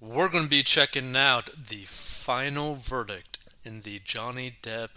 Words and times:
we're 0.00 0.28
going 0.28 0.44
to 0.44 0.50
be 0.50 0.62
checking 0.62 1.14
out 1.14 1.50
the 1.52 1.84
final 1.84 2.74
verdict 2.74 3.38
in 3.64 3.82
the 3.82 4.00
Johnny 4.02 4.56
Depp 4.62 4.88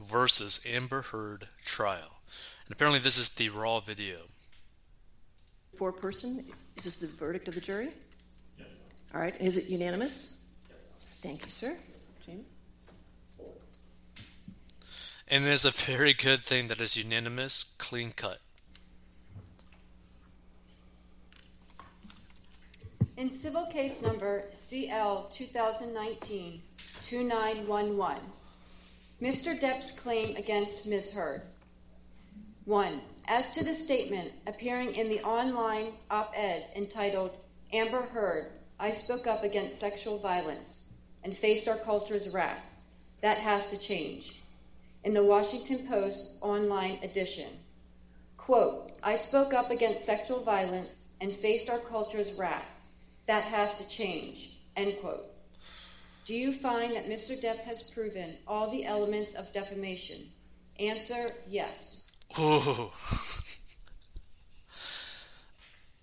versus 0.00 0.60
Amber 0.68 1.02
Heard 1.02 1.48
trial. 1.64 2.20
And 2.66 2.72
apparently, 2.72 2.98
this 2.98 3.16
is 3.16 3.30
the 3.30 3.48
raw 3.48 3.80
video. 3.80 4.18
Foreperson, 5.78 6.44
is 6.76 6.84
this 6.84 7.00
the 7.00 7.06
verdict 7.06 7.48
of 7.48 7.54
the 7.54 7.60
jury? 7.60 7.90
Yes. 8.58 8.66
All 9.14 9.20
right, 9.20 9.40
is 9.40 9.56
it 9.56 9.70
unanimous? 9.70 10.40
Yes. 10.68 10.78
Thank 11.22 11.44
you, 11.44 11.50
sir. 11.50 11.76
Jamie? 12.26 12.44
And 15.28 15.46
it 15.46 15.50
is 15.50 15.64
a 15.64 15.70
very 15.70 16.12
good 16.12 16.40
thing 16.40 16.68
that 16.68 16.80
is 16.80 16.96
unanimous, 16.96 17.62
clean 17.78 18.10
cut. 18.10 18.40
In 23.20 23.30
civil 23.30 23.66
case 23.66 24.00
number 24.00 24.44
CL 24.54 25.28
2019 25.30 26.62
2911, 27.06 28.22
Mr. 29.20 29.60
Depp's 29.60 30.00
claim 30.00 30.36
against 30.36 30.88
Ms. 30.88 31.14
Heard. 31.14 31.42
1. 32.64 33.02
As 33.28 33.52
to 33.52 33.62
the 33.62 33.74
statement 33.74 34.32
appearing 34.46 34.94
in 34.94 35.10
the 35.10 35.20
online 35.20 35.92
op 36.10 36.32
ed 36.34 36.68
entitled 36.74 37.32
Amber 37.74 38.00
Heard, 38.00 38.58
I 38.78 38.90
spoke 38.90 39.26
up 39.26 39.44
against 39.44 39.78
sexual 39.78 40.18
violence 40.18 40.88
and 41.22 41.36
faced 41.36 41.68
our 41.68 41.76
culture's 41.76 42.32
wrath. 42.32 42.64
That 43.20 43.36
has 43.36 43.70
to 43.70 43.78
change. 43.78 44.40
In 45.04 45.12
the 45.12 45.26
Washington 45.26 45.86
Post 45.86 46.38
online 46.40 47.00
edition, 47.02 47.50
quote, 48.38 48.92
I 49.02 49.16
spoke 49.16 49.52
up 49.52 49.70
against 49.70 50.06
sexual 50.06 50.42
violence 50.42 51.12
and 51.20 51.30
faced 51.30 51.68
our 51.68 51.80
culture's 51.80 52.38
wrath. 52.38 52.79
That 53.30 53.44
has 53.44 53.74
to 53.74 53.88
change, 53.88 54.56
end 54.76 54.92
quote. 55.00 55.24
Do 56.24 56.34
you 56.34 56.52
find 56.52 56.96
that 56.96 57.06
Mr. 57.06 57.40
Depp 57.40 57.60
has 57.60 57.88
proven 57.88 58.36
all 58.44 58.72
the 58.72 58.84
elements 58.84 59.36
of 59.36 59.52
defamation? 59.52 60.24
Answer 60.80 61.30
yes. 61.46 62.10
Ooh. 62.40 62.90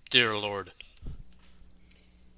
Dear 0.08 0.38
Lord. 0.38 0.72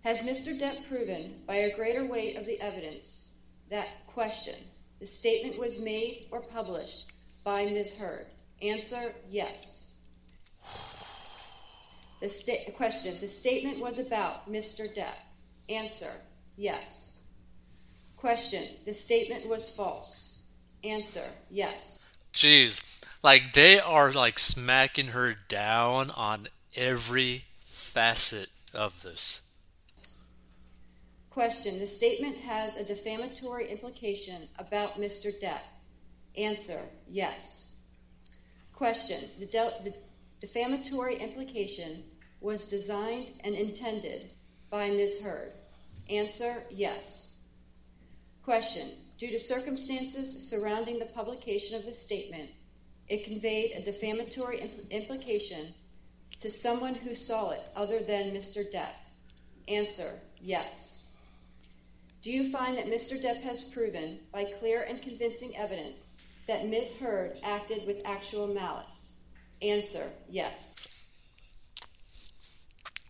Has 0.03 0.27
Mr. 0.29 0.59
Depp 0.61 0.89
proven, 0.89 1.41
by 1.47 1.55
a 1.55 1.77
greater 1.77 2.05
weight 2.05 2.37
of 2.37 2.45
the 2.45 2.61
evidence, 2.61 3.37
that 3.71 3.87
question, 4.09 4.57
the 4.99 5.07
statement 5.07 5.57
was 5.57 5.85
made 5.85 6.27
or 6.33 6.41
published 6.41 7.13
by 7.45 7.65
Ms. 7.67 8.01
Heard? 8.01 8.27
Answer 8.61 9.15
yes. 9.31 9.90
The 12.21 12.29
sta- 12.29 12.71
question, 12.73 13.15
the 13.21 13.27
statement 13.27 13.81
was 13.81 14.07
about 14.07 14.51
Mr. 14.51 14.87
Depp? 14.95 15.17
Answer 15.69 16.13
yes. 16.57 17.21
Question 18.17 18.65
The 18.85 18.93
statement 18.93 19.49
was 19.49 19.75
false. 19.77 20.43
Answer 20.85 21.29
Yes. 21.51 22.09
Jeez. 22.35 22.83
Like, 23.23 23.53
they 23.55 23.79
are, 23.81 24.13
like, 24.13 24.39
smacking 24.39 25.09
her 25.09 25.35
down 25.49 26.11
on 26.11 26.49
every 26.77 27.45
facet 27.59 28.49
of 28.75 29.03
this. 29.03 29.43
Question 31.31 31.79
The 31.79 31.87
statement 31.87 32.37
has 32.39 32.77
a 32.77 32.85
defamatory 32.85 33.71
implication 33.71 34.49
about 34.59 35.01
Mr. 35.01 35.31
Depp. 35.41 35.63
Answer 36.37 36.81
Yes. 37.09 37.77
Question 38.75 39.29
The, 39.39 39.47
de- 39.47 39.75
the 39.85 39.95
defamatory 40.41 41.17
implication 41.17 42.05
was 42.41 42.71
designed 42.71 43.41
and 43.45 43.55
intended 43.55 44.33
by 44.71 44.89
Ms. 44.91 45.25
Heard. 45.25 45.53
Answer 46.09 46.65
Yes. 46.71 47.37
Question 48.43 48.91
Due 49.19 49.29
to 49.29 49.39
circumstances 49.39 50.49
surrounding 50.49 50.99
the 50.99 51.05
publication 51.05 51.79
of 51.79 51.85
the 51.85 51.93
statement, 51.93 52.51
it 53.09 53.25
conveyed 53.25 53.73
a 53.77 53.83
defamatory 53.83 54.59
impl- 54.59 54.91
implication 54.91 55.75
to 56.39 56.49
someone 56.49 56.95
who 56.95 57.15
saw 57.15 57.51
it 57.51 57.61
other 57.77 57.99
than 57.99 58.33
Mr. 58.33 58.63
Depp. 58.73 58.95
Answer 59.69 60.19
Yes. 60.41 61.07
Do 62.23 62.31
you 62.31 62.51
find 62.51 62.77
that 62.79 62.87
Mr. 62.87 63.23
Depp 63.23 63.41
has 63.43 63.71
proven, 63.71 64.21
by 64.33 64.45
clear 64.45 64.83
and 64.83 65.03
convincing 65.03 65.57
evidence, 65.57 66.17
that 66.47 66.67
Ms. 66.67 67.01
Heard 67.01 67.39
acted 67.43 67.87
with 67.87 68.01
actual 68.07 68.47
malice? 68.47 69.21
Answer 69.61 70.11
Yes. 70.29 70.87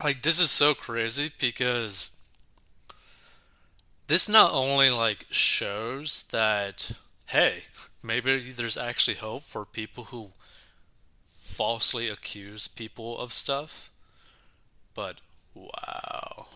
Like, 0.03 0.23
this 0.23 0.41
is 0.41 0.51
so 0.51 0.75
crazy 0.75 1.31
because 1.39 2.11
this 4.07 4.29
not 4.29 4.53
only 4.53 4.91
like 4.91 5.27
shows 5.31 6.25
that 6.33 6.93
hey, 7.31 7.63
maybe 8.03 8.51
there's 8.51 8.77
actually 8.77 9.15
hope 9.17 9.43
for 9.45 9.65
people 9.65 10.05
who 10.05 10.31
falsely 11.29 12.09
accuse 12.09 12.67
people 12.67 13.17
of 13.19 13.33
stuff, 13.33 13.89
but 14.97 15.21
wow. 15.55 16.47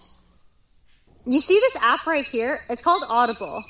You 1.24 1.38
see 1.38 1.54
this 1.54 1.76
app 1.80 2.06
right 2.06 2.24
here? 2.24 2.60
It's 2.68 2.82
called 2.82 3.04
Audible. 3.08 3.62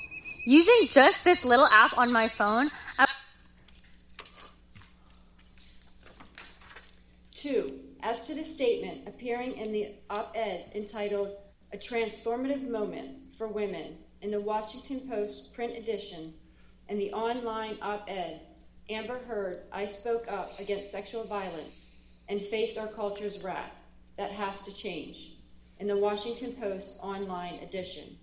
Using 0.47 0.89
just 0.91 1.25
this 1.25 1.45
little 1.45 1.67
app 1.67 1.97
on 1.99 2.11
my 2.11 2.29
phone. 2.29 2.71
I- 2.99 3.07
Two, 7.35 7.81
as 8.03 8.27
to 8.27 8.35
the 8.35 8.45
statement 8.45 9.07
appearing 9.25 9.57
in 9.57 9.73
the 9.73 9.89
op 10.11 10.31
ed 10.35 10.71
entitled 10.75 11.35
A 11.73 11.79
Transformative 11.79 12.69
Moment 12.69 13.35
for 13.39 13.49
Women 13.49 13.97
in 14.21 14.31
the 14.31 14.43
Washington 14.43 15.09
Post 15.09 15.55
print 15.55 15.75
edition 15.79 16.35
and 16.91 16.99
the 16.99 17.11
online 17.15 17.79
op 17.81 18.05
ed, 18.07 18.43
Amber 18.91 19.19
Heard, 19.27 19.63
I 19.73 19.87
spoke 19.87 20.31
up 20.31 20.61
against 20.61 20.91
sexual 20.91 21.25
violence 21.25 21.95
and 22.29 22.39
faced 22.39 22.79
our 22.79 22.89
culture's 22.89 23.43
wrath. 23.43 23.73
That 24.19 24.31
has 24.31 24.67
to 24.67 24.77
change. 24.77 25.37
In 25.81 25.87
the 25.87 25.97
Washington 25.97 26.53
Post 26.61 27.01
online 27.03 27.61
edition. 27.61 28.19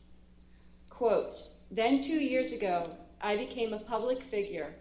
Quote 0.88 1.36
Then 1.72 2.04
two 2.04 2.20
years 2.24 2.54
ago, 2.54 2.96
I 3.20 3.38
became 3.38 3.74
a 3.74 3.80
public 3.80 4.22
figure 4.22 4.76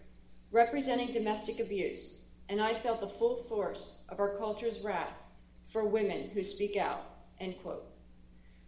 representing 0.53 1.15
domestic 1.15 1.65
abuse, 1.65 2.27
and 2.51 2.61
I 2.61 2.75
felt 2.75 3.01
the 3.01 3.09
full 3.09 3.37
force 3.45 4.07
of 4.11 4.21
our 4.21 4.37
culture's 4.37 4.85
wrath 4.85 5.30
for 5.73 5.89
women 5.89 6.31
who 6.35 6.43
speak 6.43 6.77
out. 6.77 7.03
End 7.39 7.55
quote. 7.63 7.85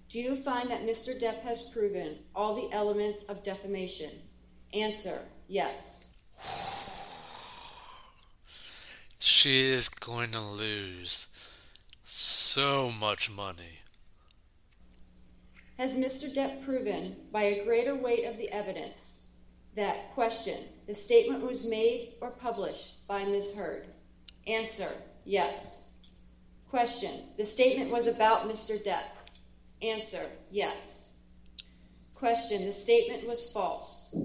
Do 0.08 0.18
you 0.18 0.36
find 0.36 0.68
that 0.70 0.86
Mr. 0.86 1.18
Depp 1.18 1.40
has 1.42 1.70
proven 1.70 2.18
all 2.34 2.54
the 2.54 2.74
elements 2.74 3.28
of 3.28 3.42
defamation? 3.42 4.10
Answer 4.74 5.18
yes. 5.48 6.16
She 9.18 9.70
is 9.70 9.88
going 9.88 10.32
to 10.32 10.40
lose 10.40 11.28
so 12.04 12.90
much 12.90 13.30
money. 13.30 13.80
Has 15.78 15.94
Mr. 15.94 16.34
Depp 16.34 16.64
proven, 16.64 17.16
by 17.32 17.44
a 17.44 17.64
greater 17.64 17.94
weight 17.94 18.24
of 18.26 18.36
the 18.36 18.50
evidence, 18.50 19.26
that 19.74 20.12
question, 20.14 20.58
the 20.86 20.94
statement 20.94 21.42
was 21.42 21.70
made 21.70 22.14
or 22.20 22.30
published 22.30 23.06
by 23.08 23.24
Ms. 23.24 23.58
Heard? 23.58 23.86
Answer 24.46 24.90
yes. 25.24 25.81
Question, 26.72 27.10
the 27.36 27.44
statement 27.44 27.90
was 27.90 28.06
about 28.06 28.48
Mr. 28.48 28.82
Depp? 28.82 29.04
Answer 29.82 30.24
Yes. 30.50 31.12
Question 32.14 32.64
The 32.64 32.72
statement 32.72 33.28
was 33.28 33.52
false. 33.52 34.16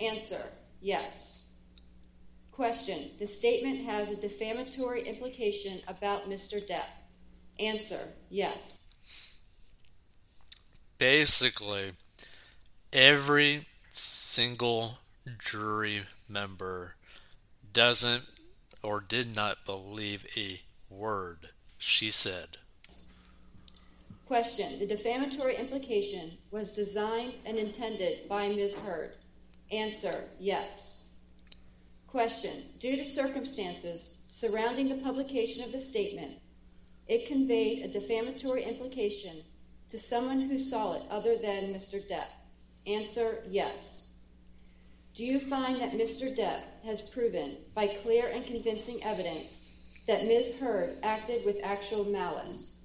Answer 0.00 0.42
Yes. 0.80 1.46
Question 2.50 3.08
The 3.20 3.26
statement 3.28 3.84
has 3.84 4.10
a 4.10 4.20
defamatory 4.20 5.06
implication 5.06 5.78
about 5.86 6.28
Mr. 6.28 6.56
Depp. 6.68 6.90
Answer 7.60 8.08
Yes. 8.28 8.96
Basically, 10.98 11.92
every 12.92 13.66
single 13.90 14.98
jury 15.38 16.02
member 16.28 16.96
doesn't 17.72 18.24
or 18.82 19.00
did 19.00 19.36
not 19.36 19.64
believe 19.64 20.26
a 20.36 20.62
word 20.90 21.51
she 21.82 22.10
said. 22.10 22.58
Question 24.26 24.78
The 24.78 24.86
defamatory 24.86 25.56
implication 25.56 26.38
was 26.50 26.76
designed 26.76 27.34
and 27.44 27.56
intended 27.56 28.28
by 28.28 28.48
Ms. 28.48 28.86
Heard. 28.86 29.12
Answer 29.70 30.24
Yes. 30.38 31.06
Question 32.06 32.62
Due 32.78 32.96
to 32.96 33.04
circumstances 33.04 34.18
surrounding 34.28 34.88
the 34.88 35.02
publication 35.02 35.64
of 35.64 35.72
the 35.72 35.80
statement, 35.80 36.38
it 37.08 37.26
conveyed 37.26 37.84
a 37.84 37.88
defamatory 37.88 38.62
implication 38.62 39.42
to 39.88 39.98
someone 39.98 40.40
who 40.40 40.58
saw 40.58 40.94
it 40.94 41.02
other 41.10 41.36
than 41.36 41.74
Mr. 41.74 41.96
Depp. 42.08 42.30
Answer 42.86 43.42
Yes. 43.50 44.12
Do 45.14 45.24
you 45.24 45.40
find 45.40 45.80
that 45.80 45.92
Mr. 45.92 46.34
Depp 46.34 46.62
has 46.84 47.10
proven, 47.10 47.56
by 47.74 47.88
clear 47.88 48.28
and 48.32 48.46
convincing 48.46 49.00
evidence, 49.04 49.61
that 50.06 50.26
Ms. 50.26 50.60
Heard 50.60 50.96
acted 51.02 51.44
with 51.44 51.60
actual 51.62 52.04
malice? 52.04 52.80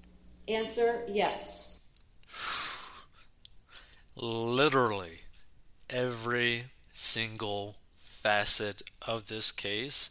Answer 0.48 1.04
yes. 1.08 1.84
literally 4.16 5.22
every 5.90 6.64
single 6.92 7.78
facet 7.94 8.82
of 9.08 9.28
this 9.28 9.52
case 9.52 10.10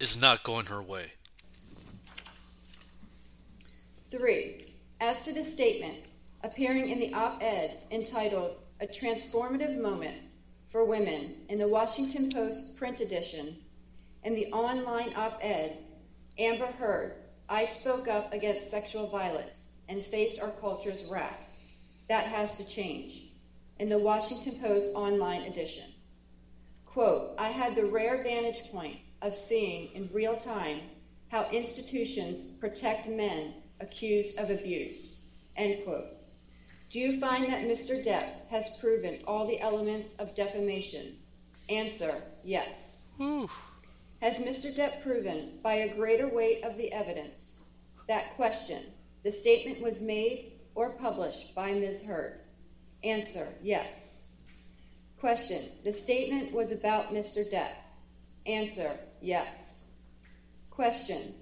is 0.00 0.20
not 0.20 0.42
going 0.42 0.66
her 0.66 0.82
way. 0.82 1.12
Three, 4.10 4.66
as 5.00 5.24
to 5.24 5.34
the 5.34 5.44
statement 5.44 6.00
appearing 6.42 6.90
in 6.90 6.98
the 6.98 7.14
op 7.14 7.42
ed 7.42 7.82
entitled 7.90 8.56
A 8.80 8.86
Transformative 8.86 9.80
Moment 9.80 10.34
for 10.68 10.84
Women 10.84 11.34
in 11.48 11.58
the 11.58 11.68
Washington 11.68 12.30
Post 12.30 12.76
print 12.76 13.00
edition 13.00 13.56
and 14.24 14.34
the 14.34 14.46
online 14.46 15.12
op 15.16 15.38
ed, 15.42 15.78
Amber 16.38 16.66
Heard, 16.66 17.14
I 17.48 17.64
spoke 17.64 18.08
up 18.08 18.32
against 18.32 18.70
sexual 18.70 19.06
violence 19.08 19.76
and 19.88 20.02
faced 20.02 20.42
our 20.42 20.50
culture's 20.50 21.08
wrath. 21.10 21.38
That 22.08 22.24
has 22.24 22.58
to 22.58 22.68
change. 22.68 23.30
In 23.78 23.88
the 23.88 23.98
Washington 23.98 24.60
Post 24.60 24.96
online 24.96 25.42
edition. 25.42 25.90
Quote, 26.86 27.34
I 27.38 27.48
had 27.48 27.74
the 27.74 27.86
rare 27.86 28.22
vantage 28.22 28.70
point 28.70 28.98
of 29.20 29.34
seeing 29.34 29.92
in 29.94 30.08
real 30.12 30.36
time 30.36 30.78
how 31.28 31.48
institutions 31.50 32.52
protect 32.52 33.08
men 33.08 33.54
accused 33.80 34.38
of 34.38 34.50
abuse. 34.50 35.22
End 35.56 35.84
quote. 35.84 36.06
Do 36.90 37.00
you 37.00 37.18
find 37.18 37.46
that 37.46 37.64
Mr. 37.64 38.04
Depp 38.04 38.30
has 38.50 38.76
proven 38.80 39.18
all 39.26 39.46
the 39.46 39.60
elements 39.60 40.16
of 40.20 40.36
defamation? 40.36 41.16
Answer, 41.68 42.22
yes. 42.44 43.04
Whew. 43.16 43.50
Has 44.24 44.38
Mr. 44.38 44.74
Depp 44.74 45.02
proven 45.02 45.58
by 45.62 45.74
a 45.74 45.94
greater 45.94 46.26
weight 46.26 46.64
of 46.64 46.78
the 46.78 46.90
evidence 46.94 47.64
that 48.08 48.34
question, 48.36 48.80
the 49.22 49.30
statement 49.30 49.82
was 49.82 50.06
made 50.06 50.52
or 50.74 50.94
published 50.94 51.54
by 51.54 51.72
Ms. 51.72 52.08
Heard? 52.08 52.40
Answer, 53.02 53.46
yes. 53.62 54.30
Question, 55.18 55.68
the 55.84 55.92
statement 55.92 56.54
was 56.54 56.72
about 56.72 57.12
Mr. 57.12 57.44
Depp? 57.52 57.74
Answer, 58.46 58.92
yes. 59.20 59.84
Question, 60.70 61.34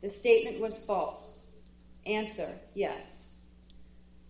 the 0.00 0.08
statement 0.08 0.60
was 0.60 0.86
false? 0.86 1.50
Answer, 2.06 2.54
yes. 2.72 3.34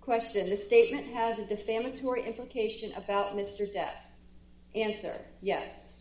Question, 0.01 0.49
the 0.49 0.57
statement 0.57 1.09
has 1.09 1.39
a 1.39 1.47
defamatory 1.47 2.25
implication 2.25 2.91
about 2.97 3.37
Mr. 3.37 3.71
Depp? 3.71 4.01
Answer, 4.75 5.13
yes. 5.43 5.98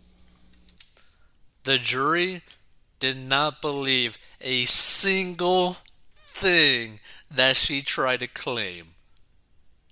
The 1.68 1.78
jury 1.78 2.44
did 2.98 3.18
not 3.18 3.62
believe 3.62 4.18
a 4.40 4.64
single 4.64 5.76
thing 6.16 7.02
that 7.30 7.58
she 7.58 7.82
tried 7.82 8.22
to 8.22 8.28
claim. 8.28 8.94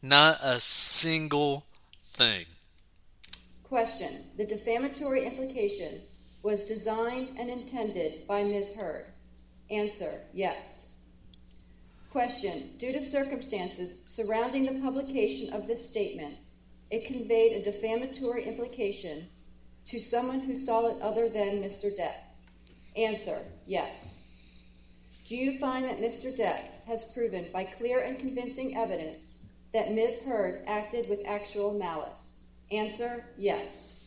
Not 0.01 0.39
a 0.41 0.61
single 0.61 1.65
thing. 2.01 2.45
Question. 3.65 4.23
The 4.37 4.45
defamatory 4.45 5.25
implication 5.25 5.99
was 6.43 6.63
designed 6.63 7.37
and 7.37 7.49
intended 7.49 8.25
by 8.25 8.45
Ms. 8.45 8.79
Heard. 8.79 9.07
Answer. 9.69 10.21
Yes. 10.33 10.95
Question. 12.09 12.69
Due 12.77 12.93
to 12.93 13.01
circumstances 13.01 14.01
surrounding 14.05 14.63
the 14.63 14.79
publication 14.79 15.53
of 15.53 15.67
this 15.67 15.89
statement, 15.89 16.37
it 16.89 17.05
conveyed 17.05 17.51
a 17.51 17.69
defamatory 17.69 18.45
implication 18.45 19.27
to 19.87 19.99
someone 19.99 20.39
who 20.39 20.55
saw 20.55 20.87
it 20.87 21.01
other 21.01 21.29
than 21.29 21.61
Mr. 21.61 21.95
Depp. 21.97 22.15
Answer. 22.95 23.39
Yes. 23.67 24.25
Do 25.27 25.35
you 25.35 25.57
find 25.59 25.85
that 25.85 25.99
Mr. 25.99 26.35
Depp 26.37 26.61
has 26.87 27.11
proven 27.13 27.47
by 27.51 27.63
clear 27.63 28.01
and 28.01 28.17
convincing 28.17 28.77
evidence 28.77 29.45
that 29.73 29.91
Ms. 29.91 30.25
Heard 30.25 30.63
acted 30.67 31.09
with 31.09 31.19
actual 31.27 31.73
malice? 31.73 32.47
Answer 32.71 33.25
yes. 33.37 34.05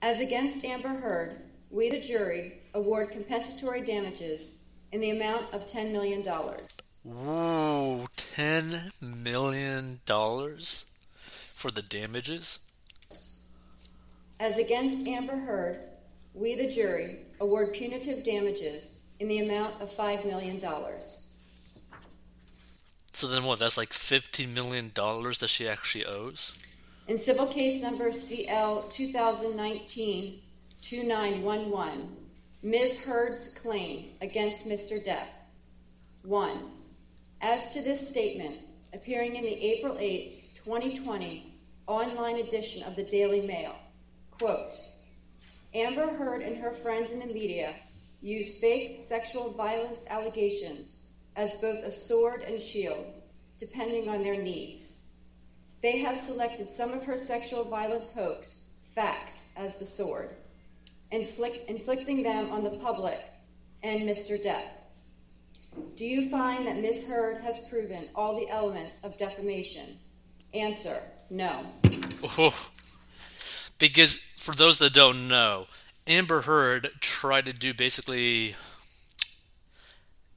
As 0.00 0.20
against 0.20 0.64
Amber 0.64 0.88
Heard, 0.88 1.36
we, 1.70 1.90
the 1.90 2.00
jury, 2.00 2.60
award 2.74 3.10
compensatory 3.10 3.82
damages 3.82 4.60
in 4.92 5.00
the 5.00 5.10
amount 5.10 5.52
of 5.52 5.66
$10 5.66 5.92
million. 5.92 6.24
Whoa, 7.02 8.06
$10 8.16 8.92
million 9.22 10.00
for 11.58 11.70
the 11.72 11.82
damages? 11.82 12.60
As 14.38 14.56
against 14.56 15.08
Amber 15.08 15.36
Heard, 15.36 15.80
we, 16.32 16.54
the 16.54 16.68
jury, 16.68 17.16
award 17.40 17.72
punitive 17.72 18.24
damages 18.24 19.02
in 19.18 19.26
the 19.26 19.40
amount 19.40 19.80
of 19.82 19.90
$5 19.90 20.24
million. 20.24 20.62
So 23.12 23.26
then 23.26 23.42
what? 23.42 23.58
That's 23.58 23.76
like 23.76 23.90
$15 23.90 24.54
million 24.54 24.92
that 24.94 25.48
she 25.48 25.68
actually 25.68 26.06
owes? 26.06 26.56
In 27.08 27.18
civil 27.18 27.46
case 27.46 27.82
number 27.82 28.12
CL 28.12 28.82
2019 28.92 30.40
2911, 30.80 32.16
Ms. 32.62 33.04
Heard's 33.04 33.56
claim 33.56 34.10
against 34.20 34.68
Mr. 34.68 35.04
Depp. 35.04 35.26
1. 36.22 36.56
As 37.40 37.74
to 37.74 37.82
this 37.82 38.08
statement, 38.08 38.60
appearing 38.94 39.34
in 39.34 39.42
the 39.42 39.64
April 39.64 39.96
8, 39.98 40.38
2020 40.64 41.47
online 41.88 42.36
edition 42.36 42.86
of 42.86 42.94
the 42.94 43.02
Daily 43.02 43.40
Mail, 43.40 43.74
quote, 44.30 44.74
Amber 45.74 46.06
Heard 46.06 46.42
and 46.42 46.56
her 46.58 46.70
friends 46.70 47.10
in 47.10 47.18
the 47.18 47.26
media 47.26 47.74
use 48.20 48.60
fake 48.60 49.00
sexual 49.00 49.52
violence 49.52 50.00
allegations 50.10 51.06
as 51.34 51.60
both 51.62 51.82
a 51.84 51.90
sword 51.90 52.42
and 52.46 52.60
shield, 52.60 53.06
depending 53.58 54.08
on 54.08 54.22
their 54.22 54.40
needs. 54.40 55.00
They 55.82 55.98
have 55.98 56.18
selected 56.18 56.68
some 56.68 56.92
of 56.92 57.04
her 57.04 57.16
sexual 57.16 57.64
violence 57.64 58.14
hoax 58.14 58.68
facts 58.94 59.54
as 59.56 59.78
the 59.78 59.86
sword, 59.86 60.36
inflict, 61.10 61.64
inflicting 61.70 62.22
them 62.22 62.50
on 62.50 62.64
the 62.64 62.78
public 62.78 63.20
and 63.82 64.02
Mr. 64.02 64.42
Depp. 64.44 64.64
Do 65.96 66.04
you 66.04 66.28
find 66.28 66.66
that 66.66 66.76
Ms. 66.76 67.08
Heard 67.08 67.40
has 67.42 67.68
proven 67.68 68.08
all 68.14 68.38
the 68.38 68.48
elements 68.50 69.02
of 69.04 69.16
defamation? 69.16 69.98
Answer 70.52 71.00
no. 71.30 71.64
Oh, 72.22 72.70
because 73.78 74.16
for 74.16 74.52
those 74.54 74.78
that 74.78 74.92
don't 74.92 75.28
know, 75.28 75.66
Amber 76.06 76.42
Heard 76.42 76.90
tried 77.00 77.44
to 77.46 77.52
do 77.52 77.74
basically 77.74 78.56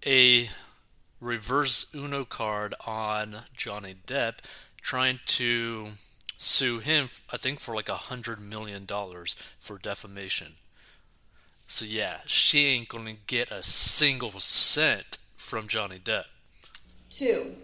a 0.05 0.49
reverse 1.19 1.93
Uno 1.95 2.25
card 2.25 2.74
on 2.86 3.38
Johnny 3.55 3.95
Depp 4.05 4.39
trying 4.81 5.19
to 5.27 5.89
sue 6.38 6.79
him, 6.79 7.07
I 7.31 7.38
think, 7.38 7.60
for 7.60 7.75
like 7.75 7.89
a 7.89 7.95
hundred 7.95 8.41
million 8.41 8.86
dollars 8.86 9.36
for 9.60 9.77
defamation. 9.77 10.53
So 11.67 11.86
yeah, 11.86 12.17
she 12.25 12.65
ain't 12.65 12.89
gonna 12.89 13.15
get 13.27 13.51
a 13.51 13.63
single 13.63 14.31
cent 14.39 15.17
from 15.38 15.67
Johnny 15.67 16.00
Depp. 16.00 16.25
Two, 17.10 17.55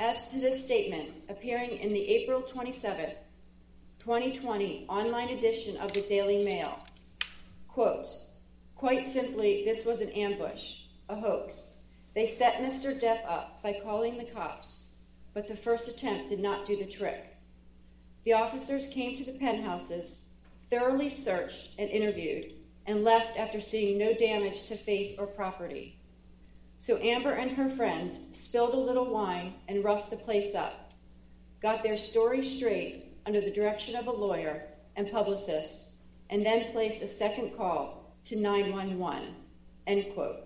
as 0.00 0.30
to 0.30 0.40
this 0.40 0.64
statement 0.64 1.10
appearing 1.28 1.78
in 1.78 1.90
the 1.90 2.08
April 2.08 2.42
27, 2.42 3.10
2020 3.98 4.86
online 4.88 5.28
edition 5.28 5.76
of 5.76 5.92
the 5.92 6.00
Daily 6.02 6.44
Mail, 6.44 6.82
quote, 7.68 8.08
quite 8.74 9.06
simply, 9.06 9.62
this 9.64 9.86
was 9.86 10.00
an 10.00 10.10
ambush, 10.10 10.86
a 11.08 11.14
hoax. 11.14 11.76
They 12.14 12.26
set 12.26 12.62
Mr. 12.62 12.98
Depp 12.98 13.24
up 13.28 13.62
by 13.62 13.78
calling 13.84 14.18
the 14.18 14.24
cops 14.24 14.86
but 15.34 15.48
the 15.48 15.56
first 15.56 15.88
attempt 15.88 16.28
did 16.28 16.40
not 16.40 16.66
do 16.66 16.76
the 16.76 16.90
trick. 16.90 17.36
The 18.24 18.32
officers 18.32 18.92
came 18.92 19.16
to 19.16 19.24
the 19.24 19.38
penthouses, 19.38 20.26
thoroughly 20.68 21.08
searched 21.08 21.78
and 21.78 21.88
interviewed, 21.88 22.52
and 22.86 23.04
left 23.04 23.38
after 23.38 23.60
seeing 23.60 23.98
no 23.98 24.12
damage 24.14 24.68
to 24.68 24.74
face 24.74 25.18
or 25.18 25.26
property. 25.26 25.99
So 26.80 26.96
Amber 26.96 27.32
and 27.32 27.50
her 27.50 27.68
friends 27.68 28.26
spilled 28.38 28.72
a 28.72 28.78
little 28.78 29.04
wine 29.04 29.52
and 29.68 29.84
roughed 29.84 30.10
the 30.10 30.16
place 30.16 30.54
up, 30.54 30.94
got 31.60 31.82
their 31.82 31.98
story 31.98 32.42
straight 32.48 33.04
under 33.26 33.42
the 33.42 33.50
direction 33.50 33.96
of 33.96 34.06
a 34.06 34.10
lawyer 34.10 34.62
and 34.96 35.10
publicist, 35.10 35.92
and 36.30 36.42
then 36.42 36.72
placed 36.72 37.02
a 37.02 37.06
second 37.06 37.54
call 37.54 38.16
to 38.24 38.40
911. 38.40 39.28
End 39.86 40.06
quote. 40.14 40.38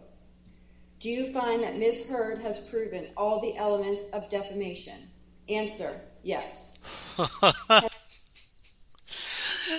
Do 0.99 1.09
you 1.09 1.33
find 1.33 1.63
that 1.63 1.79
Ms. 1.79 2.11
Heard 2.11 2.41
has 2.41 2.67
proven 2.67 3.07
all 3.17 3.41
the 3.41 3.57
elements 3.57 4.03
of 4.13 4.29
defamation? 4.29 5.09
Answer 5.49 6.01
yes. 6.25 6.81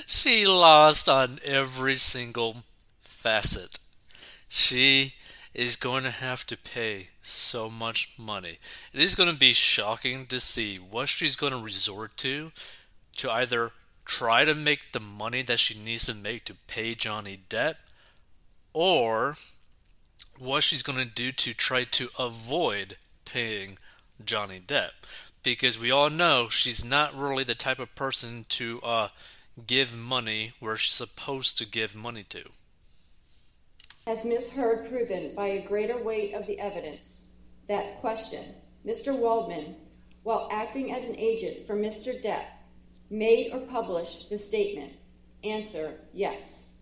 she 0.08 0.48
lost 0.48 1.10
on 1.10 1.40
every 1.44 1.96
single 1.96 2.64
facet. 3.02 3.80
She 4.48 5.16
is 5.56 5.78
going 5.78 6.04
to 6.04 6.12
have 6.12 6.46
to 6.48 6.58
pay 6.58 7.10
so 7.22 7.70
much 7.70 8.14
money. 8.18 8.60
It 8.94 9.02
is 9.02 9.16
going 9.16 9.32
to 9.32 9.38
be 9.38 9.54
shocking 9.54 10.26
to 10.28 10.40
see 10.40 10.78
what 10.78 11.10
she's 11.10 11.36
going 11.36 11.54
to 11.54 11.60
resort 11.60 12.18
to 12.18 12.52
to 13.18 13.32
either 13.32 13.72
try 14.04 14.46
to 14.46 14.54
make 14.54 14.92
the 14.92 15.00
money 15.00 15.42
that 15.42 15.60
she 15.60 15.78
needs 15.78 16.06
to 16.06 16.14
make 16.14 16.46
to 16.46 16.56
pay 16.68 16.94
Johnny 16.94 17.40
Depp 17.50 17.76
or 18.74 19.36
what 20.38 20.64
she's 20.64 20.84
going 20.84 21.00
to 21.00 21.06
do 21.06 21.32
to 21.32 21.54
try 21.54 21.86
to 21.86 22.10
avoid 22.20 22.98
paying 23.24 23.78
Johnny 24.24 24.60
Depp 24.60 24.92
because 25.42 25.80
we 25.80 25.90
all 25.90 26.10
know 26.10 26.50
she's 26.50 26.84
not 26.84 27.16
really 27.16 27.44
the 27.44 27.56
type 27.56 27.80
of 27.80 27.96
person 27.96 28.46
to 28.50 28.82
uh, 28.84 29.08
give 29.66 29.96
money 29.96 30.52
where 30.60 30.76
she's 30.76 30.94
supposed 30.94 31.58
to 31.58 31.66
give 31.66 31.96
money 31.96 32.24
to. 32.24 32.44
Has 34.08 34.24
Ms. 34.24 34.56
Heard 34.56 34.88
proven 34.88 35.34
by 35.34 35.48
a 35.48 35.66
greater 35.66 35.98
weight 35.98 36.36
of 36.36 36.46
the 36.46 36.60
evidence 36.60 37.38
that 37.68 38.00
question, 38.02 38.44
Mr. 38.86 39.20
Waldman, 39.20 39.76
while 40.22 40.48
acting 40.52 40.92
as 40.92 41.06
an 41.06 41.16
agent 41.18 41.66
for 41.66 41.76
Mr. 41.76 42.14
Depp, 42.24 42.46
made 43.10 43.52
or 43.52 43.62
published 43.62 44.30
the 44.30 44.38
statement? 44.38 44.94
Answer, 45.44 45.92
yes. 46.14 46.76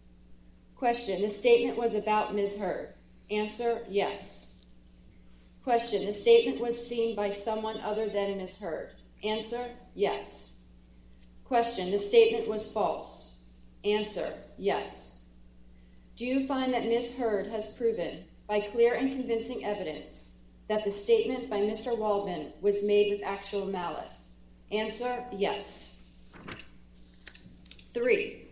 Question, 0.75 1.21
the 1.21 1.29
statement 1.29 1.77
was 1.77 1.95
about 1.95 2.35
Ms. 2.35 2.61
Heard. 2.61 2.93
Answer, 3.31 3.79
yes. 3.89 4.65
Question, 5.63 6.05
the 6.05 6.11
statement 6.11 6.59
was 6.59 6.87
seen 6.87 7.15
by 7.15 7.29
someone 7.29 7.79
other 7.79 8.09
than 8.09 8.37
Ms. 8.37 8.61
Heard. 8.61 8.89
Answer, 9.23 9.63
yes. 9.95 10.55
Question, 11.45 11.89
the 11.89 11.99
statement 11.99 12.49
was 12.49 12.73
false. 12.73 13.43
Answer, 13.85 14.33
yes. 14.57 15.12
Do 16.15 16.25
you 16.25 16.45
find 16.45 16.71
that 16.73 16.85
Ms. 16.85 17.17
Heard 17.17 17.47
has 17.47 17.73
proven, 17.75 18.25
by 18.47 18.59
clear 18.59 18.93
and 18.93 19.09
convincing 19.09 19.65
evidence, 19.65 20.33
that 20.67 20.85
the 20.85 20.91
statement 20.91 21.49
by 21.49 21.57
Mr. 21.57 21.97
Waldman 21.97 22.53
was 22.61 22.87
made 22.87 23.11
with 23.11 23.23
actual 23.23 23.65
malice? 23.65 24.37
Answer, 24.71 25.25
yes. 25.31 26.29
Three, 27.95 28.47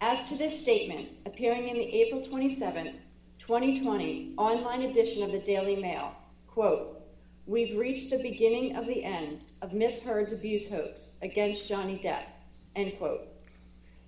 as 0.00 0.28
to 0.28 0.36
this 0.36 0.60
statement 0.60 1.08
appearing 1.24 1.68
in 1.68 1.76
the 1.76 1.94
April 2.02 2.20
27, 2.20 2.94
2020 3.38 4.34
online 4.36 4.82
edition 4.82 5.22
of 5.22 5.30
the 5.30 5.38
Daily 5.38 5.76
Mail, 5.76 6.16
quote, 6.48 7.00
We've 7.46 7.78
reached 7.78 8.10
the 8.10 8.22
beginning 8.22 8.74
of 8.74 8.86
the 8.86 9.04
end 9.04 9.44
of 9.62 9.72
Miss 9.72 10.04
Heard's 10.04 10.32
abuse 10.32 10.72
hoax 10.72 11.18
against 11.22 11.68
Johnny 11.68 12.00
Depp, 12.02 12.24
end 12.74 12.98
quote. 12.98 13.28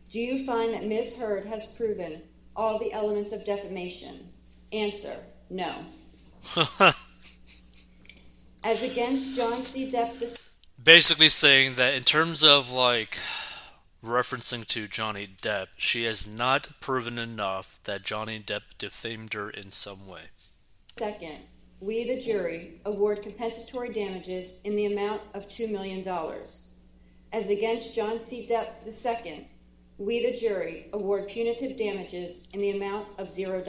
Do 0.08 0.18
you 0.18 0.44
find 0.44 0.74
that 0.74 0.86
Ms. 0.86 1.20
Heard 1.20 1.46
has 1.46 1.74
proven 1.76 2.22
all 2.56 2.78
the 2.78 2.92
elements 2.92 3.32
of 3.32 3.44
defamation? 3.44 4.32
Answer, 4.72 5.16
no. 5.50 5.72
As 8.64 8.82
against 8.82 9.36
John 9.36 9.62
C. 9.62 9.90
Depp, 9.92 10.18
this 10.18 10.50
Basically 10.82 11.28
saying 11.28 11.74
that 11.76 11.94
in 11.94 12.02
terms 12.02 12.42
of 12.42 12.72
like 12.72 13.18
referencing 14.02 14.66
to 14.68 14.86
Johnny 14.86 15.28
Depp, 15.40 15.68
she 15.76 16.04
has 16.04 16.26
not 16.26 16.68
proven 16.80 17.18
enough 17.18 17.80
that 17.84 18.02
Johnny 18.02 18.40
Depp 18.40 18.62
defamed 18.78 19.34
her 19.34 19.50
in 19.50 19.72
some 19.72 20.06
way. 20.06 20.22
second, 20.96 21.38
we, 21.80 22.04
the 22.04 22.20
jury, 22.20 22.80
award 22.84 23.22
compensatory 23.22 23.92
damages 23.92 24.60
in 24.64 24.76
the 24.76 24.86
amount 24.86 25.20
of 25.34 25.46
$2 25.46 25.70
million. 25.70 26.06
As 27.32 27.50
against 27.50 27.94
John 27.94 28.18
C. 28.18 28.48
Depp 28.50 28.86
II, 28.86 29.48
we, 29.98 30.30
the 30.30 30.36
jury, 30.36 30.86
award 30.92 31.28
punitive 31.28 31.76
damages 31.76 32.48
in 32.52 32.60
the 32.60 32.70
amount 32.70 33.08
of 33.18 33.28
$0. 33.28 33.64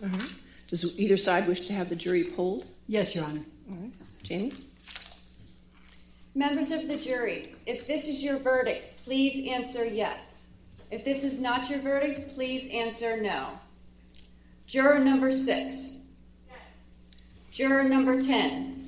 Mm-hmm. 0.00 0.26
Does 0.68 0.98
either 0.98 1.16
side 1.16 1.46
wish 1.46 1.66
to 1.66 1.72
have 1.72 1.88
the 1.88 1.96
jury 1.96 2.24
polled? 2.24 2.64
Yes, 2.86 3.14
Your 3.16 3.24
Honor. 3.24 3.42
All 3.70 3.76
right. 3.76 3.92
Jamie? 4.22 4.52
Members 6.34 6.72
of 6.72 6.88
the 6.88 6.96
jury, 6.96 7.54
if 7.66 7.86
this 7.86 8.08
is 8.08 8.22
your 8.22 8.38
verdict, 8.38 8.94
please 9.04 9.46
answer 9.48 9.84
yes. 9.84 10.50
If 10.90 11.04
this 11.04 11.24
is 11.24 11.40
not 11.42 11.68
your 11.68 11.80
verdict, 11.80 12.34
please 12.34 12.70
answer 12.72 13.20
no. 13.20 13.48
Juror 14.66 14.98
number 14.98 15.30
six. 15.30 16.06
Juror 17.50 17.84
number 17.84 18.20
10. 18.20 18.82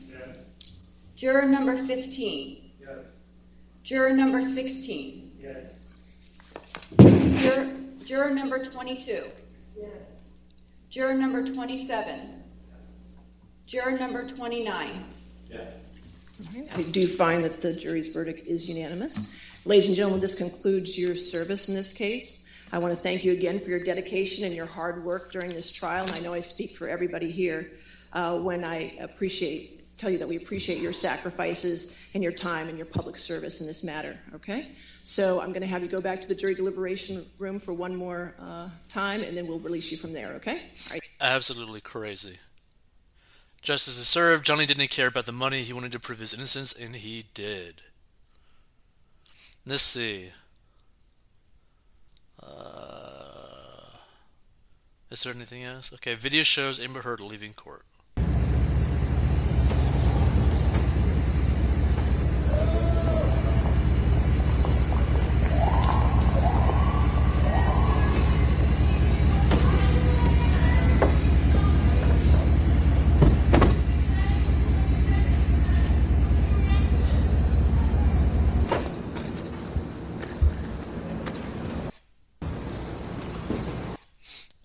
Juror 1.17 1.47
number 1.47 1.77
15. 1.77 2.71
Juror 3.83 4.15
number 4.15 4.41
16. 4.41 5.24
Juror, 7.39 7.71
juror 8.05 8.31
number 8.31 8.65
22. 8.65 9.25
Yes. 9.77 9.89
Juror 10.89 11.15
number 11.15 11.45
27. 11.45 12.17
Yes. 12.17 12.29
Juror 13.67 13.99
number 13.99 14.27
29. 14.27 15.05
Yes. 15.51 15.91
I 16.75 16.83
do 16.83 17.07
find 17.07 17.45
that 17.45 17.61
the 17.61 17.75
jury's 17.75 18.15
verdict 18.15 18.47
is 18.47 18.69
unanimous. 18.69 19.37
Ladies 19.65 19.89
and 19.89 19.97
gentlemen, 19.97 20.21
this 20.21 20.39
concludes 20.39 20.99
your 20.99 21.15
service 21.15 21.69
in 21.69 21.75
this 21.75 21.97
case. 21.97 22.49
I 22.73 22.79
want 22.79 22.95
to 22.95 23.01
thank 23.01 23.25
you 23.25 23.33
again 23.33 23.61
for 23.61 23.71
your 23.71 23.85
dedication 23.85 24.47
and 24.47 24.55
your 24.55 24.67
hard 24.67 25.05
work 25.05 25.31
during 25.31 25.51
this 25.51 25.73
trial, 25.73 26.07
and 26.07 26.15
I 26.15 26.21
know 26.21 26.35
I 26.35 26.41
speak 26.41 26.77
for 26.77 26.89
everybody 26.89 27.31
here 27.31 27.71
uh, 28.13 28.39
when 28.39 28.65
I 28.65 28.97
appreciate, 29.01 29.74
tell 29.97 30.11
you 30.11 30.19
that 30.19 30.29
we 30.29 30.37
appreciate 30.37 30.81
your 30.81 30.93
sacrifices 30.93 32.01
and 32.15 32.23
your 32.23 32.33
time 32.33 32.69
and 32.69 32.77
your 32.77 32.87
public 32.87 33.17
service 33.17 33.61
in 33.61 33.67
this 33.67 33.85
matter, 33.85 34.19
okay? 34.35 34.69
So 35.05 35.41
I'm 35.41 35.51
going 35.51 35.61
to 35.61 35.67
have 35.67 35.83
you 35.83 35.89
go 35.89 36.01
back 36.01 36.23
to 36.23 36.29
the 36.29 36.35
jury 36.35 36.55
deliberation 36.55 37.25
room 37.39 37.59
for 37.59 37.73
one 37.73 37.95
more 37.95 38.35
uh, 38.41 38.71
time, 38.89 39.23
and 39.23 39.37
then 39.37 39.47
we'll 39.47 39.59
release 39.59 39.91
you 39.93 39.99
from 39.99 40.13
there, 40.13 40.33
okay? 40.35 40.63
Absolutely 41.21 41.81
crazy. 41.81 42.39
Justice 43.63 43.99
is 43.99 44.07
served. 44.07 44.45
Johnny 44.45 44.67
didn't 44.67 44.91
care 44.91 45.07
about 45.07 45.27
the 45.27 45.33
money. 45.33 45.63
He 45.63 45.73
wanted 45.73 45.93
to 45.93 46.01
prove 46.01 46.19
his 46.19 46.35
innocence, 46.35 46.73
and 46.73 46.97
he 46.97 47.25
did. 47.35 47.83
Let's 49.67 49.83
see. 49.83 50.31
Uh, 52.43 53.97
is 55.11 55.23
there 55.23 55.35
anything 55.35 55.63
else? 55.63 55.93
Okay, 55.95 56.15
video 56.15 56.43
shows 56.43 56.79
Amber 56.79 57.03
Heard 57.03 57.21
leaving 57.21 57.55
court. 57.55 57.85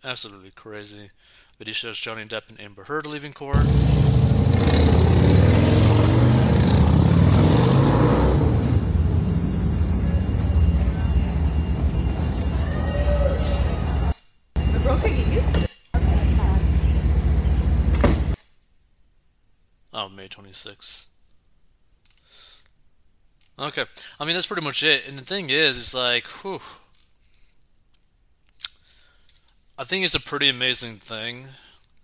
Absolutely 0.10 0.50
crazy. 0.50 1.12
Video 1.60 1.72
shows 1.72 2.00
Johnny 2.00 2.26
Depp 2.26 2.50
and 2.50 2.60
Amber 2.60 2.86
Heard 2.86 3.06
leaving 3.06 3.32
court. 3.32 3.58
Okay, 14.88 15.16
get 15.16 15.28
used. 15.28 15.70
Oh, 19.94 20.10
May 20.10 20.28
26th. 20.28 21.06
Okay. 23.60 23.86
I 24.20 24.26
mean, 24.26 24.34
that's 24.34 24.48
pretty 24.48 24.64
much 24.64 24.82
it. 24.82 25.04
And 25.08 25.20
the 25.20 25.24
thing 25.24 25.52
is, 25.52 25.78
it's 25.78 25.94
like, 25.94 26.26
whew. 26.26 26.62
I 29.80 29.86
think 29.86 30.04
it's 30.04 30.14
a 30.14 30.20
pretty 30.20 30.50
amazing 30.50 30.98
thing 30.98 31.48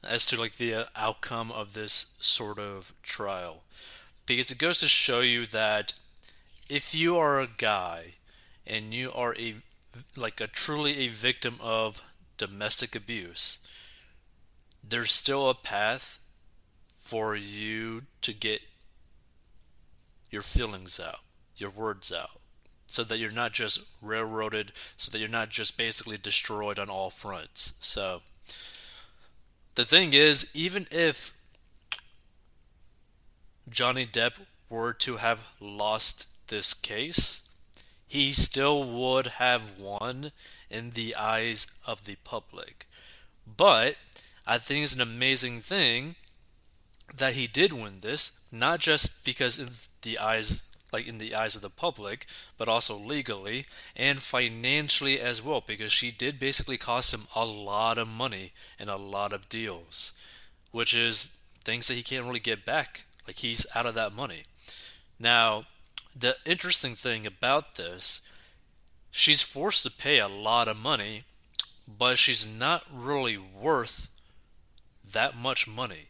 as 0.02 0.26
to 0.28 0.40
like 0.40 0.56
the 0.56 0.74
uh, 0.74 0.84
outcome 0.96 1.52
of 1.52 1.74
this 1.74 2.16
sort 2.22 2.58
of 2.58 2.94
trial. 3.04 3.64
Because 4.26 4.50
it 4.50 4.60
goes 4.60 4.78
to 4.78 4.88
show 4.88 5.20
you 5.20 5.46
that 5.48 5.94
if 6.70 6.96
you 6.96 7.18
are 7.18 7.38
a 7.38 7.50
guy 7.58 8.14
and 8.66 8.94
you 8.94 9.12
are 9.12 9.36
a 9.36 9.56
like 10.16 10.40
a 10.40 10.48
truly 10.48 11.00
a 11.00 11.10
victim 11.10 11.56
of 11.60 12.02
domestic 12.38 12.96
abuse, 12.96 13.60
there's 14.82 15.12
still 15.12 15.50
a 15.50 15.54
path 15.54 16.20
for 17.02 17.36
you 17.36 18.04
to 18.22 18.32
get 18.32 18.62
your 20.32 20.44
feelings 20.44 20.98
out, 20.98 21.20
your 21.58 21.72
words 21.72 22.10
out, 22.10 22.40
so 22.96 23.04
that 23.04 23.20
you're 23.20 23.30
not 23.30 23.52
just 23.52 23.82
railroaded, 24.02 24.72
so 24.96 25.12
that 25.12 25.20
you're 25.20 25.28
not 25.28 25.50
just 25.50 25.78
basically 25.78 26.18
destroyed 26.18 26.80
on 26.80 26.90
all 26.90 27.10
fronts. 27.10 27.74
So, 27.82 28.22
the 29.76 29.84
thing 29.84 30.14
is, 30.14 30.50
even 30.54 30.88
if 30.90 31.36
Johnny 33.70 34.06
Depp 34.06 34.40
were 34.70 34.94
to 34.94 35.18
have 35.18 35.46
lost 35.60 36.28
this 36.48 36.74
case, 36.74 37.50
he 38.08 38.32
still 38.32 38.86
would 38.86 39.28
have 39.28 39.78
won 39.78 40.32
in 40.70 40.92
the 40.92 41.16
eyes 41.16 41.68
of 41.86 42.06
the 42.06 42.16
public. 42.24 42.88
But 43.46 43.98
I 44.48 44.58
think 44.58 44.86
it's 44.86 44.96
an 44.96 45.02
amazing 45.02 45.60
thing 45.60 46.16
that 47.14 47.34
he 47.34 47.46
did 47.46 47.74
win 47.74 48.00
this, 48.00 48.40
not 48.54 48.80
just 48.80 49.26
because 49.26 49.60
in 49.60 49.70
the 50.02 50.18
eyes 50.18 50.64
like 50.96 51.08
in 51.08 51.18
the 51.18 51.36
eyes 51.36 51.56
of 51.56 51.62
the 51.62 51.70
public, 51.70 52.26
but 52.58 52.70
also 52.70 52.96
legally 52.96 53.66
and 53.98 54.22
financially 54.22 55.20
as 55.20 55.44
well, 55.44 55.62
because 55.66 55.92
she 55.92 56.10
did 56.10 56.40
basically 56.40 56.78
cost 56.78 57.14
him 57.14 57.24
a 57.36 57.46
lot 57.46 57.98
of 57.98 58.08
money 58.08 58.54
and 58.80 58.90
a 58.90 58.96
lot 58.96 59.34
of 59.34 59.50
deals, 59.50 60.14
which 60.72 60.94
is 60.96 61.38
things 61.66 61.88
that 61.88 61.96
he 61.96 62.04
can't 62.04 62.26
really 62.26 62.40
get 62.40 62.66
back. 62.66 63.04
Like 63.28 63.38
he's 63.38 63.66
out 63.76 63.86
of 63.86 63.96
that 63.96 64.16
money. 64.16 64.44
Now, 65.20 65.66
the 66.18 66.38
interesting 66.46 66.96
thing 66.96 67.28
about 67.28 67.76
this, 67.76 68.22
she's 69.12 69.42
forced 69.42 69.84
to 69.84 69.92
pay 69.92 70.20
a 70.20 70.30
lot 70.30 70.70
of 70.70 70.78
money, 70.78 71.24
but 71.86 72.18
she's 72.18 72.48
not 72.48 72.84
really 72.90 73.38
worth 73.38 74.10
that 75.12 75.36
much 75.36 75.68
money. 75.68 76.08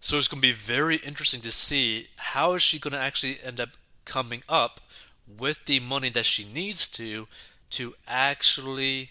So 0.00 0.16
it's 0.16 0.28
going 0.28 0.40
to 0.40 0.48
be 0.48 0.52
very 0.52 0.96
interesting 0.96 1.40
to 1.40 1.52
see 1.52 2.08
how 2.16 2.54
is 2.54 2.62
she 2.62 2.78
going 2.78 2.92
to 2.92 2.98
actually 2.98 3.38
end 3.44 3.60
up 3.60 3.70
coming 4.04 4.42
up 4.48 4.80
with 5.38 5.64
the 5.66 5.80
money 5.80 6.08
that 6.10 6.24
she 6.24 6.44
needs 6.44 6.88
to 6.92 7.26
to 7.70 7.94
actually 8.06 9.10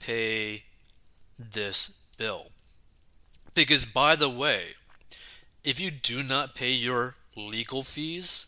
pay 0.00 0.64
this 1.38 2.00
bill. 2.18 2.46
Because 3.54 3.86
by 3.86 4.16
the 4.16 4.28
way, 4.28 4.74
if 5.64 5.80
you 5.80 5.90
do 5.90 6.22
not 6.22 6.54
pay 6.54 6.70
your 6.70 7.14
legal 7.36 7.82
fees, 7.82 8.46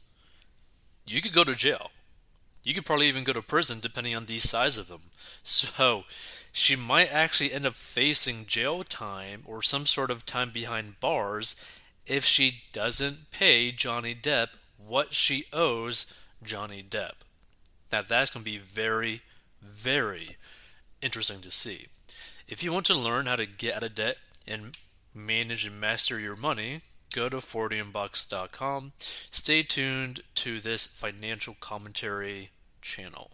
you 1.06 1.23
could 1.23 1.32
go 1.32 1.44
to 1.44 1.54
jail. 1.54 1.90
You 2.64 2.75
could 2.75 2.85
probably 2.85 3.08
even 3.08 3.25
go 3.25 3.32
to 3.32 3.40
prison 3.40 3.80
depending 3.80 4.14
on 4.14 4.26
the 4.26 4.38
size 4.38 4.76
of 4.78 4.88
them. 4.88 5.02
So 5.42 6.04
she 6.58 6.74
might 6.74 7.12
actually 7.12 7.52
end 7.52 7.64
up 7.64 7.74
facing 7.74 8.44
jail 8.44 8.82
time 8.82 9.42
or 9.46 9.62
some 9.62 9.86
sort 9.86 10.10
of 10.10 10.26
time 10.26 10.50
behind 10.50 10.98
bars 10.98 11.54
if 12.04 12.24
she 12.24 12.62
doesn't 12.72 13.30
pay 13.30 13.70
Johnny 13.70 14.12
Depp 14.12 14.48
what 14.76 15.14
she 15.14 15.44
owes 15.52 16.12
Johnny 16.42 16.82
Depp. 16.82 17.20
Now 17.92 18.02
that's 18.02 18.32
going 18.32 18.44
to 18.44 18.50
be 18.50 18.58
very, 18.58 19.22
very 19.62 20.36
interesting 21.00 21.40
to 21.42 21.50
see. 21.52 21.86
If 22.48 22.64
you 22.64 22.72
want 22.72 22.86
to 22.86 22.94
learn 22.94 23.26
how 23.26 23.36
to 23.36 23.46
get 23.46 23.76
out 23.76 23.84
of 23.84 23.94
debt 23.94 24.16
and 24.44 24.76
manage 25.14 25.64
and 25.64 25.80
master 25.80 26.18
your 26.18 26.34
money, 26.34 26.80
go 27.14 27.28
to 27.28 27.36
40inbox.com. 27.36 28.94
Stay 28.98 29.62
tuned 29.62 30.22
to 30.34 30.58
this 30.58 30.88
financial 30.88 31.54
commentary 31.60 32.50
channel. 32.82 33.30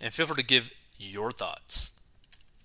And 0.00 0.12
feel 0.12 0.26
free 0.26 0.36
to 0.36 0.42
give 0.42 0.72
your 1.02 1.32
thoughts. 1.32 1.90